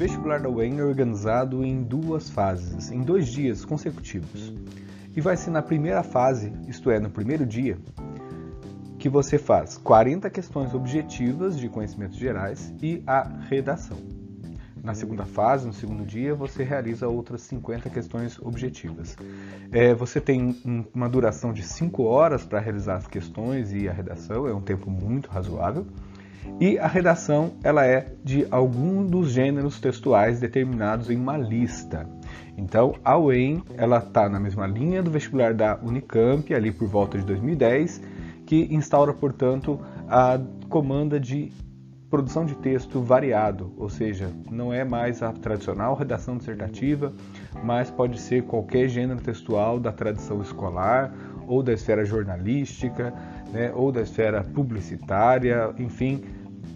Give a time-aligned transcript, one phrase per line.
[0.00, 4.50] vestibular da UEM é organizado em duas fases, em dois dias consecutivos.
[5.14, 7.76] E vai ser na primeira fase, isto é, no primeiro dia,
[8.98, 13.98] que você faz 40 questões objetivas de conhecimentos gerais e a redação.
[14.82, 19.18] Na segunda fase, no segundo dia, você realiza outras 50 questões objetivas.
[19.70, 23.92] É, você tem um, uma duração de 5 horas para realizar as questões e a
[23.92, 25.86] redação, é um tempo muito razoável.
[26.60, 32.08] E a redação ela é de algum dos gêneros textuais determinados em uma lista.
[32.56, 37.18] Então, a UEM ela está na mesma linha do vestibular da Unicamp, ali por volta
[37.18, 38.02] de 2010,
[38.46, 41.52] que instaura, portanto, a comanda de
[42.10, 47.12] produção de texto variado, ou seja, não é mais a tradicional redação dissertativa,
[47.62, 51.14] mas pode ser qualquer gênero textual da tradição escolar
[51.46, 53.14] ou da esfera jornalística,
[53.52, 56.22] né, ou da esfera publicitária, enfim,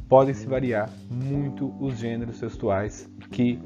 [0.08, 3.60] podem se variar muito os gêneros textuais que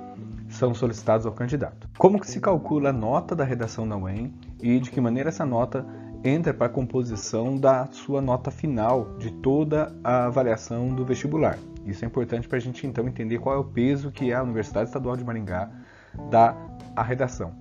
[0.49, 1.89] são solicitados ao candidato.
[1.99, 5.45] Como que se calcula a nota da redação da UEM e de que maneira essa
[5.45, 5.85] nota
[6.25, 11.59] entra para a composição da sua nota final de toda a avaliação do vestibular.
[11.87, 14.89] Isso é importante para a gente então entender qual é o peso que a Universidade
[14.89, 15.71] Estadual de Maringá
[16.31, 16.57] dá
[16.97, 17.53] à redação.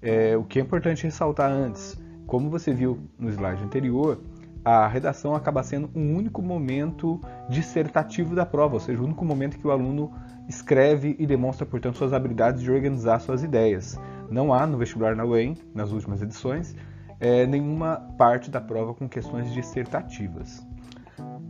[0.00, 4.20] É, o que é importante ressaltar antes, como você viu no slide anterior,
[4.64, 9.58] a redação acaba sendo um único momento dissertativo da prova, ou seja, o único momento
[9.58, 10.10] que o aluno
[10.48, 14.00] escreve e demonstra, portanto, suas habilidades de organizar suas ideias.
[14.30, 16.74] Não há no vestibular na UEM, nas últimas edições,
[17.20, 20.66] é, nenhuma parte da prova com questões dissertativas.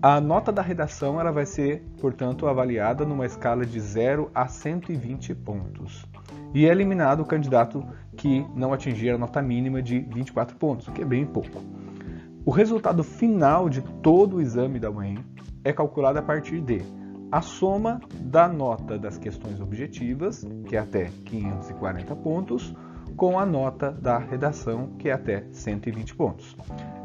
[0.02, 5.34] A nota da redação ela vai ser, portanto, avaliada numa escala de 0 a 120
[5.36, 6.04] pontos.
[6.52, 7.84] E é eliminado o candidato
[8.16, 11.62] que não atingir a nota mínima de 24 pontos, o que é bem pouco.
[12.46, 15.16] O resultado final de todo o exame da UEM
[15.64, 16.82] é calculado a partir de
[17.32, 22.74] a soma da nota das questões objetivas, que é até 540 pontos,
[23.16, 26.54] com a nota da redação, que é até 120 pontos.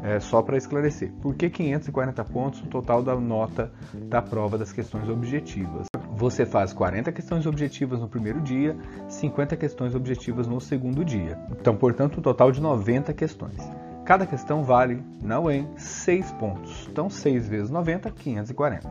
[0.02, 4.74] É, só para esclarecer, por que 540 pontos o total da nota da prova das
[4.74, 5.86] questões objetivas?
[6.16, 8.76] Você faz 40 questões objetivas no primeiro dia,
[9.08, 11.38] 50 questões objetivas no segundo dia.
[11.58, 13.79] Então, portanto, um total de 90 questões.
[14.10, 16.88] Cada questão vale, na UEM, 6 pontos.
[16.90, 18.88] Então, 6 vezes 90, 540.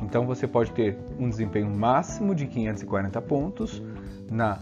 [0.00, 3.82] Então, você pode ter um desempenho máximo de 540 pontos
[4.30, 4.60] na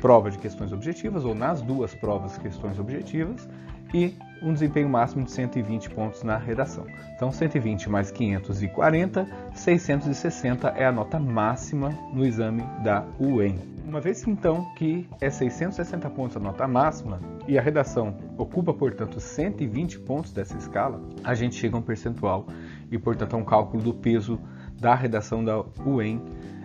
[0.00, 3.48] prova de questões objetivas ou nas duas provas de questões objetivas
[3.92, 6.86] e um desempenho máximo de 120 pontos na redação.
[7.14, 13.58] Então 120 mais 540, 660 é a nota máxima no exame da UEM.
[13.84, 19.18] Uma vez então que é 660 pontos a nota máxima e a redação ocupa, portanto,
[19.18, 22.46] 120 pontos dessa escala, a gente chega a um percentual
[22.90, 24.38] e, portanto, a um cálculo do peso
[24.78, 26.22] da redação da UEM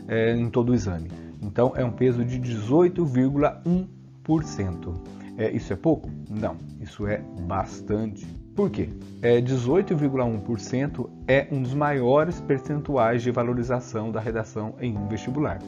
[0.07, 1.09] é, em todo o exame.
[1.41, 5.22] Então é um peso de 18,1%.
[5.37, 6.09] É, isso é pouco?
[6.29, 8.25] Não, isso é bastante.
[8.55, 8.89] Por quê?
[9.21, 15.59] É, 18,1% é um dos maiores percentuais de valorização da redação em um vestibular.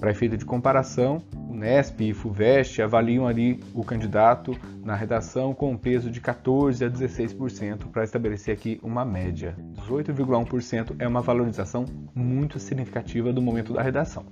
[0.00, 5.70] Para efeito de comparação, o Nesp e FUVEST avaliam ali o candidato na redação com
[5.70, 9.56] um peso de 14 a 16% para estabelecer aqui uma média.
[9.88, 14.24] 18,1% é uma valorização muito significativa do momento da redação.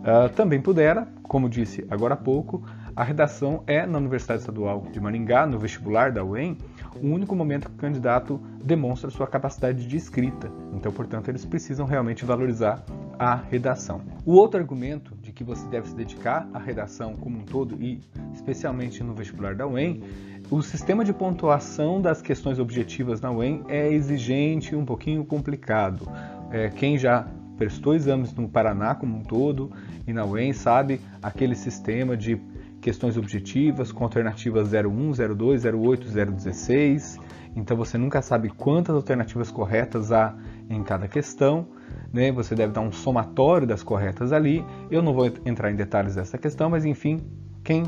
[0.00, 2.62] Uh, também pudera, como disse agora há pouco,
[2.96, 6.56] a redação é na Universidade Estadual de Maringá, no vestibular da UEM,
[7.02, 10.50] o único momento que o candidato demonstra sua capacidade de escrita.
[10.72, 12.84] Então, portanto, eles precisam realmente valorizar
[13.18, 14.00] a redação.
[14.24, 18.00] O outro argumento de que você deve se dedicar à redação como um todo e
[18.32, 20.02] especialmente no vestibular da UEM,
[20.48, 26.08] o sistema de pontuação das questões objetivas na UEM é exigente e um pouquinho complicado.
[26.50, 27.26] É, quem já
[27.56, 29.72] prestou exames no Paraná como um todo
[30.06, 32.40] e na UEM sabe aquele sistema de
[32.84, 37.18] questões objetivas com alternativas 01, 02, 08, 016.
[37.56, 40.36] Então você nunca sabe quantas alternativas corretas há
[40.68, 41.66] em cada questão.
[42.12, 42.30] Né?
[42.32, 44.62] Você deve dar um somatório das corretas ali.
[44.90, 47.24] Eu não vou entrar em detalhes dessa questão, mas enfim,
[47.64, 47.84] quem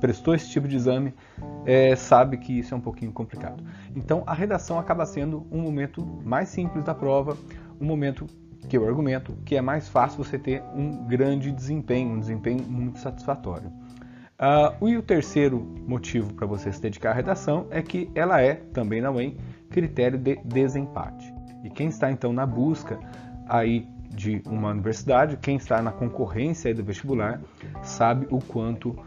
[0.00, 1.12] prestou esse tipo de exame
[1.66, 3.62] é, sabe que isso é um pouquinho complicado.
[3.94, 7.36] Então a redação acaba sendo um momento mais simples da prova,
[7.78, 8.26] um momento
[8.70, 12.98] que eu argumento que é mais fácil você ter um grande desempenho, um desempenho muito
[13.00, 13.70] satisfatório.
[14.40, 18.54] Uh, e o terceiro motivo para você se dedicar à redação é que ela é,
[18.54, 19.36] também na UEM,
[19.68, 21.32] critério de desempate.
[21.62, 22.98] E quem está então na busca
[23.46, 27.38] aí de uma universidade, quem está na concorrência do vestibular,
[27.82, 28.98] sabe o quanto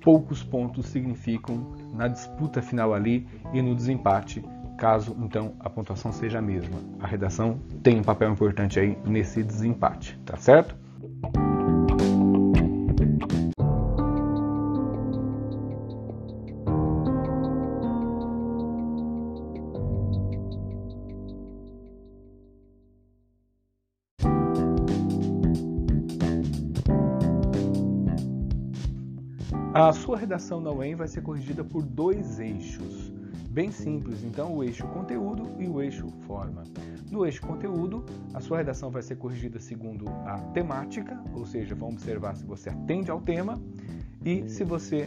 [0.00, 4.44] poucos pontos significam na disputa final ali e no desempate
[4.76, 6.78] caso então a pontuação seja a mesma.
[6.98, 10.74] A redação tem um papel importante aí nesse desempate, tá certo?
[30.32, 33.12] Redação na UEM vai ser corrigida por dois eixos,
[33.50, 36.62] bem simples, então o eixo conteúdo e o eixo forma.
[37.10, 38.02] No eixo conteúdo,
[38.32, 42.70] a sua redação vai ser corrigida segundo a temática, ou seja, vamos observar se você
[42.70, 43.60] atende ao tema
[44.24, 45.06] e se você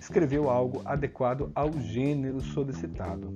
[0.00, 3.32] escreveu algo adequado ao gênero solicitado.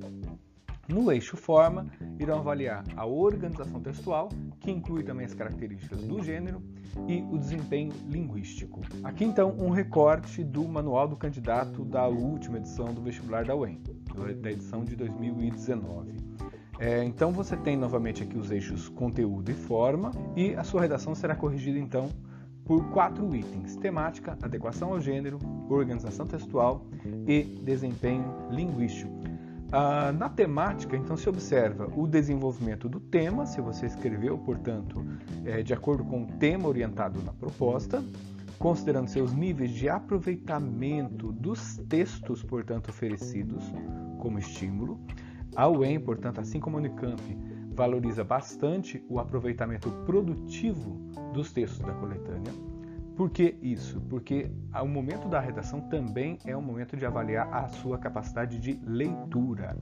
[0.89, 1.87] No eixo forma,
[2.19, 6.63] irão avaliar a organização textual, que inclui também as características do gênero,
[7.07, 8.81] e o desempenho linguístico.
[9.05, 13.81] Aqui então um recorte do manual do candidato da última edição do vestibular da UEM,
[14.41, 16.17] da edição de 2019.
[16.81, 21.15] É, então você tem novamente aqui os eixos conteúdo e forma, e a sua redação
[21.15, 22.11] será corrigida então
[22.65, 25.39] por quatro itens: temática, adequação ao gênero,
[25.69, 26.87] organização textual
[27.27, 29.13] e desempenho linguístico.
[29.71, 35.05] Ah, na temática, então, se observa o desenvolvimento do tema, se você escreveu, portanto,
[35.45, 38.03] é, de acordo com o tema orientado na proposta,
[38.59, 43.63] considerando seus níveis de aproveitamento dos textos, portanto, oferecidos
[44.19, 44.99] como estímulo.
[45.55, 47.21] A UEM, portanto, assim como a Unicamp,
[47.71, 50.99] valoriza bastante o aproveitamento produtivo
[51.35, 52.78] dos textos da coletânea.
[53.19, 54.01] Por que isso?
[54.03, 54.49] Porque
[54.81, 59.77] o momento da redação também é um momento de avaliar a sua capacidade de leitura.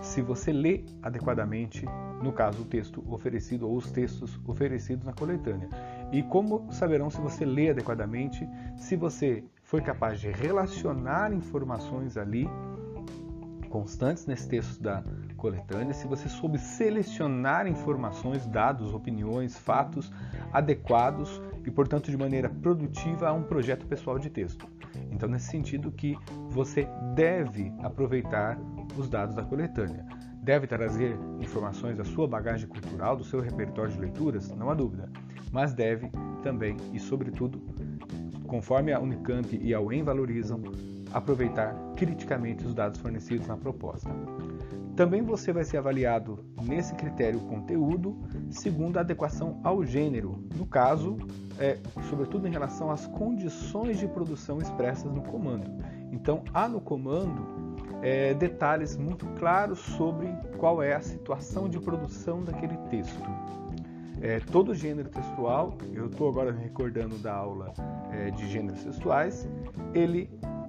[0.00, 1.84] Se você lê adequadamente,
[2.22, 5.68] no caso, o texto oferecido ou os textos oferecidos na coletânea.
[6.12, 12.48] E como saberão se você lê adequadamente, se você foi capaz de relacionar informações ali
[13.68, 15.02] constantes nesse texto da
[15.40, 20.12] coletânea, se você soube selecionar informações, dados, opiniões, fatos
[20.52, 24.68] adequados e, portanto, de maneira produtiva a um projeto pessoal de texto.
[25.10, 26.16] Então, nesse sentido que
[26.50, 28.58] você deve aproveitar
[28.96, 30.04] os dados da coletânea.
[30.42, 35.10] Deve trazer informações da sua bagagem cultural, do seu repertório de leituras, não há dúvida,
[35.52, 36.10] mas deve
[36.42, 37.60] também e, sobretudo,
[38.46, 40.62] conforme a Unicamp e a UEM valorizam,
[41.12, 44.10] aproveitar criticamente os dados fornecidos na proposta.
[45.00, 48.18] Também você vai ser avaliado nesse critério conteúdo
[48.50, 51.16] segundo a adequação ao gênero, no caso,
[51.58, 51.78] é,
[52.10, 55.70] sobretudo em relação às condições de produção expressas no comando.
[56.12, 62.44] Então, há no comando é, detalhes muito claros sobre qual é a situação de produção
[62.44, 63.30] daquele texto.
[64.20, 67.72] É, todo gênero textual, eu estou agora me recordando da aula
[68.12, 69.48] é, de gêneros textuais,
[69.94, 70.28] ele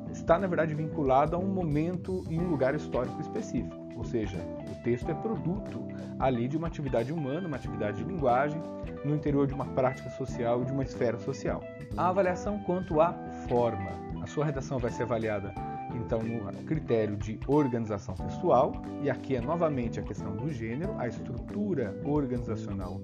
[0.09, 3.80] está na verdade vinculado a um momento e um lugar histórico específico.
[3.95, 4.37] Ou seja,
[4.69, 5.87] o texto é produto
[6.19, 8.61] ali de uma atividade humana, uma atividade de linguagem,
[9.03, 11.63] no interior de uma prática social e de uma esfera social.
[11.97, 13.13] A avaliação quanto à
[13.47, 13.91] forma.
[14.21, 15.53] A sua redação vai ser avaliada
[15.97, 21.07] então no critério de organização textual, e aqui é novamente a questão do gênero, a
[21.07, 23.01] estrutura organizacional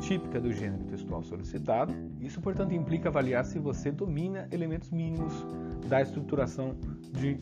[0.00, 1.94] típica do gênero textual solicitado.
[2.20, 5.46] Isso, portanto, implica avaliar se você domina elementos mínimos
[5.88, 6.76] da estruturação
[7.12, 7.38] de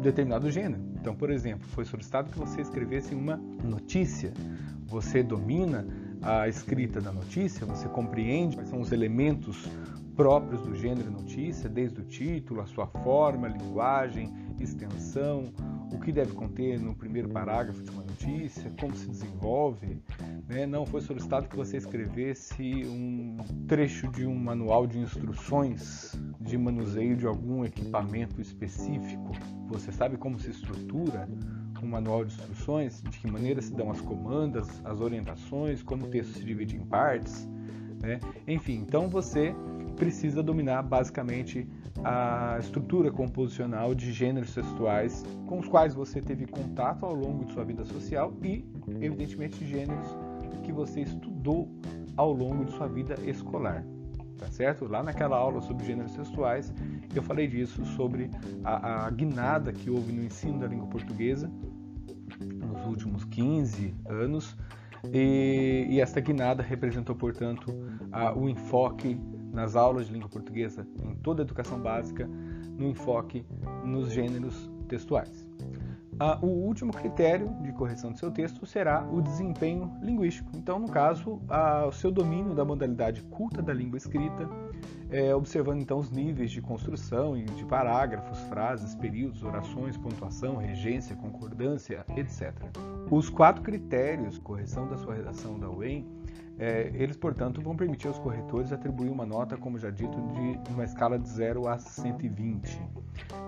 [0.00, 0.82] determinado gênero.
[1.00, 4.32] Então, por exemplo, foi solicitado que você escrevesse uma notícia.
[4.86, 5.86] Você domina
[6.20, 9.68] a escrita da notícia, você compreende quais são os elementos
[10.18, 15.44] próprios do gênero notícia, desde o título, a sua forma, linguagem, extensão,
[15.92, 20.02] o que deve conter no primeiro parágrafo de uma notícia, como se desenvolve.
[20.48, 20.66] Né?
[20.66, 23.36] Não foi solicitado que você escrevesse um
[23.68, 29.30] trecho de um manual de instruções de manuseio de algum equipamento específico.
[29.68, 31.28] Você sabe como se estrutura
[31.80, 36.08] um manual de instruções, de que maneira se dão as comandas, as orientações, como o
[36.08, 37.48] texto se divide em partes.
[38.02, 38.18] Né?
[38.48, 39.54] Enfim, então você
[39.98, 41.68] precisa dominar basicamente
[42.04, 47.52] a estrutura composicional de gêneros textuais com os quais você teve contato ao longo de
[47.52, 48.64] sua vida social e,
[49.00, 50.06] evidentemente, gêneros
[50.62, 51.68] que você estudou
[52.16, 53.84] ao longo de sua vida escolar.
[54.38, 54.86] Tá certo?
[54.86, 56.72] Lá naquela aula sobre gêneros textuais,
[57.12, 58.30] eu falei disso sobre
[58.62, 61.50] a, a guinada que houve no ensino da língua portuguesa
[62.40, 64.56] nos últimos 15 anos.
[65.12, 67.72] E, e esta guinada representou, portanto,
[68.12, 69.18] a, o enfoque
[69.52, 72.28] nas aulas de língua portuguesa, em toda a educação básica,
[72.78, 73.44] no enfoque
[73.84, 75.48] nos gêneros textuais.
[76.20, 80.50] Ah, o último critério de correção do seu texto será o desempenho linguístico.
[80.56, 81.40] Então, no caso,
[81.86, 84.48] o seu domínio da modalidade culta da língua escrita,
[85.10, 91.14] é, observando então os níveis de construção e de parágrafos, frases, períodos, orações, pontuação, regência,
[91.14, 92.52] concordância, etc.
[93.10, 96.04] Os quatro critérios de correção da sua redação da UEM
[96.58, 100.84] é, eles, portanto, vão permitir aos corretores atribuir uma nota, como já dito, de uma
[100.84, 102.80] escala de 0 a 120.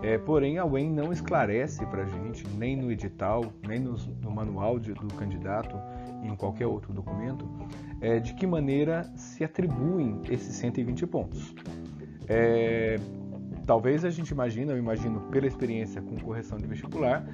[0.03, 4.31] É, porém, a UEM não esclarece para a gente, nem no edital, nem no, no
[4.31, 5.77] manual de, do candidato,
[6.23, 7.49] em qualquer outro documento,
[8.01, 11.55] é, de que maneira se atribuem esses 120 pontos.
[12.29, 12.97] É,
[13.71, 17.25] talvez a gente imagine, eu imagino pela experiência com correção de vestibular,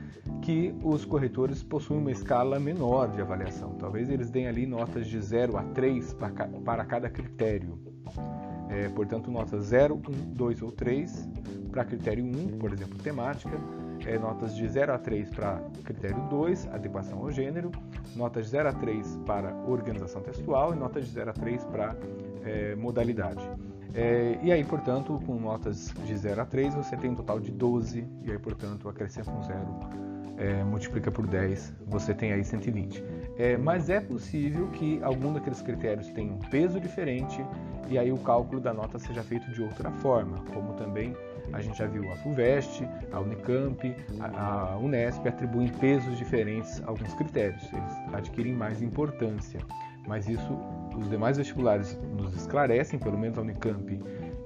[0.43, 3.71] que os corretores possuem uma escala menor de avaliação.
[3.79, 6.15] Talvez eles deem ali notas de 0 a 3
[6.63, 7.79] para cada critério.
[8.69, 11.27] É, portanto, notas 0, 1, 2 ou 3
[11.71, 13.59] para critério 1, por exemplo, temática,
[14.05, 17.73] é, notas de 0 a 3 para critério 2, adequação ao gênero,
[18.15, 21.97] notas de 0 a 3 para organização textual e notas de 0 a 3 para
[22.45, 23.41] é, modalidade.
[23.95, 27.51] É, e aí, portanto, com notas de 0 a 3, você tem um total de
[27.51, 29.81] 12, e aí, portanto, acrescenta um zero,
[30.37, 33.03] é, multiplica por 10, você tem aí 120.
[33.39, 37.45] É, mas é possível que algum daqueles critérios tenha um peso diferente
[37.89, 41.15] e aí o cálculo da nota seja feito de outra forma, como também
[41.53, 46.89] a gente já viu a FUVEST, a Unicamp, a, a Unesp atribuem pesos diferentes a
[46.89, 49.61] alguns critérios, eles adquirem mais importância.
[50.07, 50.59] Mas isso
[50.99, 54.01] os demais vestibulares nos esclarecem, pelo menos a Unicamp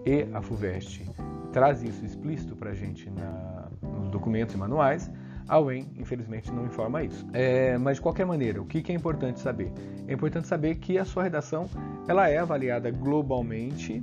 [0.05, 1.09] e a FUVEST
[1.53, 5.11] trazem isso explícito para a gente na, nos documentos e manuais.
[5.49, 7.27] A UEM, infelizmente, não informa isso.
[7.33, 9.73] É, mas, de qualquer maneira, o que, que é importante saber?
[10.07, 11.69] É importante saber que a sua redação
[12.07, 14.01] ela é avaliada globalmente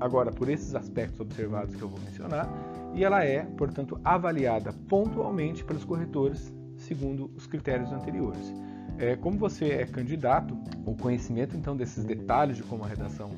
[0.00, 2.48] agora por esses aspectos observados que eu vou mencionar,
[2.94, 8.52] e ela é, portanto, avaliada pontualmente pelos corretores segundo os critérios anteriores.
[9.00, 10.54] É, como você é candidato,
[10.84, 13.30] o conhecimento então desses detalhes de como a redação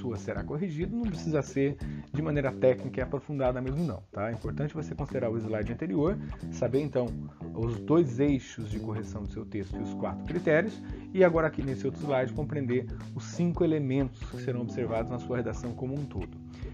[0.00, 1.76] sua será corrigida não precisa ser
[2.10, 4.30] de maneira técnica e aprofundada mesmo não, tá?
[4.30, 6.18] É importante você considerar o slide anterior,
[6.50, 7.06] saber então
[7.54, 11.62] os dois eixos de correção do seu texto e os quatro critérios, e agora aqui
[11.62, 16.04] nesse outro slide compreender os cinco elementos que serão observados na sua redação como um
[16.06, 16.30] todo.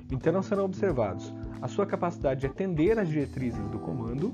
[0.09, 4.33] Então serão observados a sua capacidade de atender às diretrizes do comando,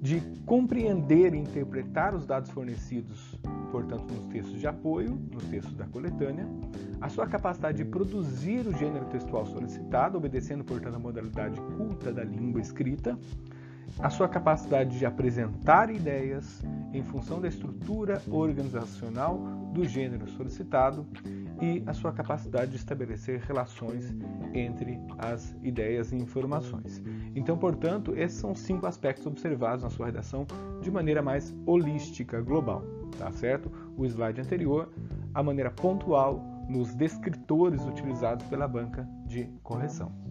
[0.00, 3.38] de compreender e interpretar os dados fornecidos,
[3.70, 6.46] portanto, nos textos de apoio, nos textos da coletânea,
[7.00, 12.24] a sua capacidade de produzir o gênero textual solicitado, obedecendo, portanto, a modalidade culta da
[12.24, 13.18] língua escrita,
[13.98, 19.38] a sua capacidade de apresentar ideias em função da estrutura organizacional
[19.72, 21.06] do gênero solicitado
[21.60, 24.14] e a sua capacidade de estabelecer relações
[24.54, 27.02] entre as ideias e informações.
[27.34, 30.46] Então, portanto, esses são cinco aspectos observados na sua redação
[30.80, 32.82] de maneira mais holística, global,
[33.18, 33.70] tá certo?
[33.96, 34.90] O slide anterior,
[35.34, 40.29] a maneira pontual nos descritores utilizados pela banca de correção.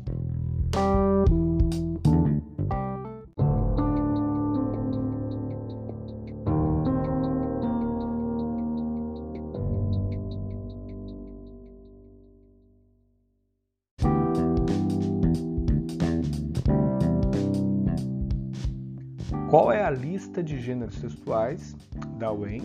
[19.49, 21.75] Qual é a lista de gêneros textuais
[22.19, 22.61] da UEM,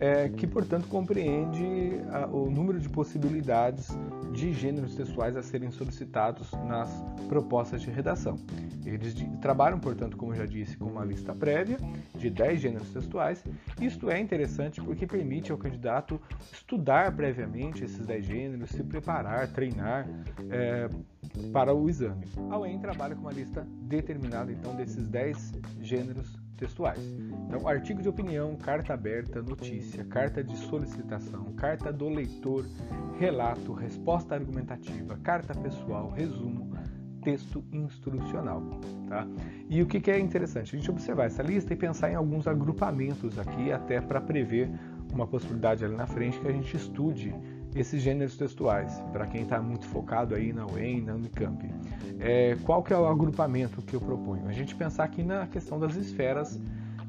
[0.00, 3.88] é, que, portanto, compreende a, o número de possibilidades
[4.32, 6.90] de gêneros textuais a serem solicitados nas
[7.28, 8.38] propostas de redação.
[8.84, 11.78] Eles de, trabalham, portanto, como já disse, com uma lista prévia
[12.14, 13.44] de 10 gêneros textuais.
[13.80, 16.20] Isto é interessante porque permite ao candidato
[16.52, 20.08] estudar previamente esses 10 gêneros, se preparar, treinar.
[20.50, 20.88] É,
[21.52, 22.26] para o exame.
[22.50, 27.00] A UEM trabalha com uma lista determinada então desses 10 gêneros textuais.
[27.46, 32.64] Então, artigo de opinião, carta aberta, notícia, carta de solicitação, carta do leitor,
[33.18, 36.70] relato, resposta argumentativa, carta pessoal, resumo,
[37.22, 38.62] texto instrucional.
[39.08, 39.26] Tá?
[39.68, 40.74] E o que é interessante?
[40.74, 44.70] A gente observar essa lista e pensar em alguns agrupamentos aqui, até para prever
[45.12, 47.34] uma possibilidade ali na frente que a gente estude
[47.76, 51.68] esses gêneros textuais, para quem está muito focado aí na UEM, na Unicamp.
[52.18, 54.48] É, qual que é o agrupamento que eu proponho?
[54.48, 56.58] A gente pensar aqui na questão das esferas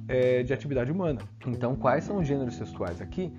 [0.07, 1.21] é, de atividade humana.
[1.45, 3.31] Então, quais são os gêneros textuais aqui?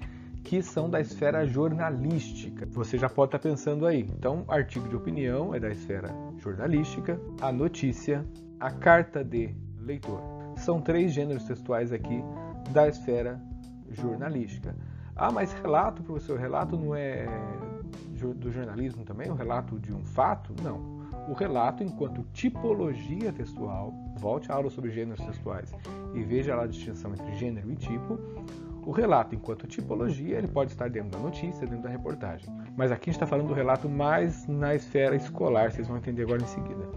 [0.44, 2.64] que são da esfera jornalística.
[2.70, 4.08] Você já pode estar tá pensando aí.
[4.16, 6.08] Então, artigo de opinião é da esfera
[6.38, 8.24] jornalística, a notícia,
[8.58, 10.22] a carta de leitor.
[10.56, 12.24] São três gêneros textuais aqui
[12.70, 13.38] da esfera
[13.90, 14.74] jornalística.
[15.18, 17.26] Ah, mas relato, professor, relato não é
[18.36, 19.28] do jornalismo também?
[19.28, 20.54] O relato de um fato?
[20.62, 20.98] Não.
[21.28, 25.74] O relato, enquanto tipologia textual, volte à aula sobre gêneros textuais
[26.14, 28.18] e veja lá a distinção entre gênero e tipo.
[28.86, 32.48] O relato, enquanto tipologia, ele pode estar dentro da notícia, dentro da reportagem.
[32.74, 36.22] Mas aqui a gente está falando do relato mais na esfera escolar, vocês vão entender
[36.22, 36.88] agora em seguida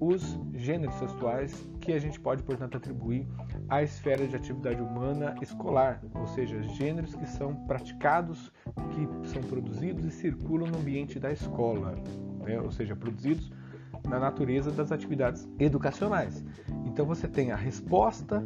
[0.00, 3.26] os gêneros textuais que a gente pode, portanto, atribuir
[3.68, 8.52] à esfera de atividade humana escolar, ou seja, gêneros que são praticados,
[8.90, 11.94] que são produzidos e circulam no ambiente da escola,
[12.44, 12.60] né?
[12.60, 13.50] ou seja, produzidos
[14.08, 16.44] na natureza das atividades educacionais.
[16.86, 18.42] Então você tem a resposta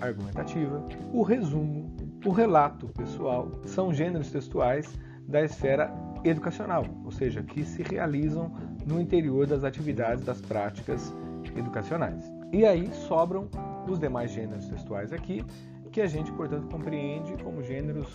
[0.00, 4.92] argumentativa, o resumo, o relato pessoal, são gêneros textuais
[5.26, 5.92] da esfera
[6.24, 8.52] educacional, ou seja, que se realizam
[8.86, 11.12] no interior das atividades das práticas
[11.56, 12.30] educacionais.
[12.52, 13.48] E aí sobram
[13.88, 15.44] os demais gêneros textuais aqui,
[15.92, 18.08] que a gente, portanto, compreende como gêneros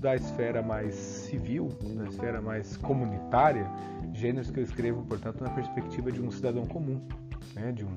[0.00, 3.70] da esfera mais civil, da esfera mais comunitária,
[4.14, 7.00] gêneros que eu escrevo, portanto, na perspectiva de um cidadão comum,
[7.54, 7.88] né, de um,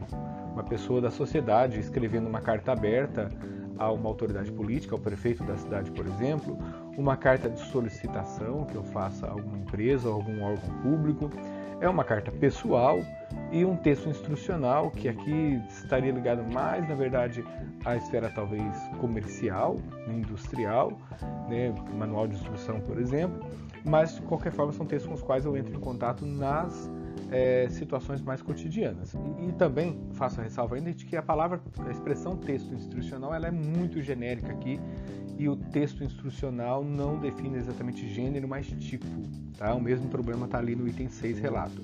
[0.52, 3.30] uma pessoa da sociedade escrevendo uma carta aberta
[3.78, 6.58] a uma autoridade política, ao prefeito da cidade, por exemplo,
[6.98, 11.32] uma carta de solicitação que eu faça a alguma empresa ou algum órgão público,
[11.82, 13.00] é uma carta pessoal
[13.52, 17.44] e um texto instrucional que aqui estaria ligado mais, na verdade,
[17.84, 18.64] à esfera talvez
[19.00, 19.76] comercial,
[20.08, 20.94] industrial,
[21.50, 23.44] né, manual de instrução, por exemplo,
[23.84, 26.90] mas de qualquer forma são textos com os quais eu entro em contato nas
[27.32, 29.14] é, situações mais cotidianas.
[29.14, 33.34] E, e, também faço a ressalva ainda de que a palavra, a expressão texto instrucional,
[33.34, 34.80] ela é muito genérica aqui
[35.38, 39.06] e o texto instrucional não define exatamente gênero, mas tipo.
[39.58, 39.74] Tá?
[39.74, 41.82] O mesmo problema está ali no item 6, relato.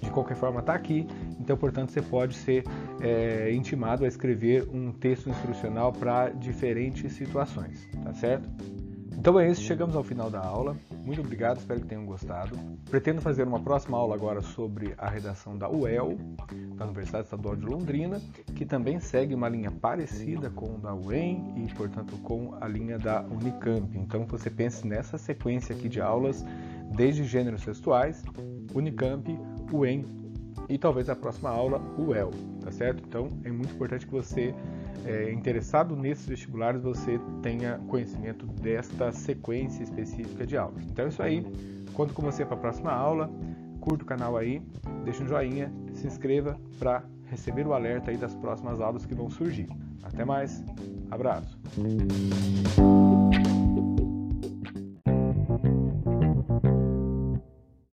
[0.00, 1.06] De qualquer forma, está aqui,
[1.38, 2.64] então, portanto, você pode ser
[3.02, 8.48] é, intimado a escrever um texto instrucional para diferentes situações, tá certo?
[9.20, 10.74] Então é isso, chegamos ao final da aula.
[11.04, 12.56] Muito obrigado, espero que tenham gostado.
[12.88, 16.16] Pretendo fazer uma próxima aula agora sobre a redação da UEL,
[16.74, 18.18] da Universidade Estadual de Londrina,
[18.56, 23.20] que também segue uma linha parecida com da UEM e, portanto, com a linha da
[23.20, 23.94] Unicamp.
[23.98, 26.42] Então você pense nessa sequência aqui de aulas,
[26.96, 28.24] desde gêneros textuais,
[28.74, 29.38] Unicamp,
[29.70, 30.06] UEM
[30.66, 32.30] e talvez a próxima aula, UEL,
[32.62, 33.02] tá certo?
[33.06, 34.54] Então é muito importante que você
[35.06, 40.84] é, interessado nesses vestibulares, você tenha conhecimento desta sequência específica de aulas.
[40.84, 41.46] Então é isso aí.
[41.94, 43.30] Conto com você para a próxima aula.
[43.80, 44.62] Curta o canal aí,
[45.04, 49.30] deixe um joinha, se inscreva para receber o alerta aí das próximas aulas que vão
[49.30, 49.68] surgir.
[50.02, 50.62] Até mais,
[51.10, 51.58] abraço!